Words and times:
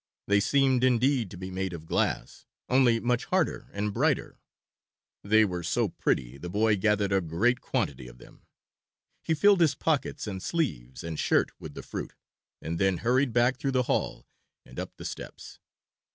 They 0.25 0.39
seemed 0.39 0.83
indeed 0.83 1.29
to 1.29 1.37
be 1.37 1.51
made 1.51 1.73
of 1.73 1.85
glass, 1.85 2.47
only 2.69 2.99
much 2.99 3.25
harder 3.25 3.69
and 3.71 3.93
brighter; 3.93 4.39
they 5.23 5.45
were 5.45 5.61
so 5.61 5.89
pretty 5.89 6.39
the 6.39 6.49
boy 6.49 6.75
gathered 6.77 7.11
a 7.11 7.21
great 7.21 7.61
quantity 7.61 8.07
of 8.07 8.17
them; 8.17 8.47
he 9.21 9.35
filled 9.35 9.61
his 9.61 9.75
pockets 9.75 10.25
and 10.25 10.41
sleeves 10.41 11.03
and 11.03 11.19
shirt 11.19 11.51
with 11.59 11.75
the 11.75 11.83
fruit 11.83 12.15
and 12.63 12.79
then 12.79 12.97
hurried 12.97 13.31
back 13.31 13.57
through 13.57 13.73
the 13.73 13.83
hall 13.83 14.25
and 14.65 14.79
up 14.79 14.91
the 14.97 15.05
steps. 15.05 15.59